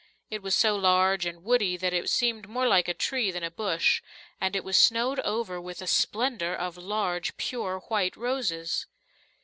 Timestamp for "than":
3.29-3.43